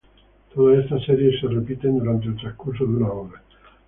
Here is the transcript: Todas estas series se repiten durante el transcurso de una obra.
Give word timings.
Todas 0.51 0.79
estas 0.85 1.05
series 1.05 1.39
se 1.39 1.45
repiten 1.47 1.99
durante 1.99 2.25
el 2.25 2.35
transcurso 2.35 2.85
de 2.87 2.95
una 2.95 3.11
obra. 3.11 3.43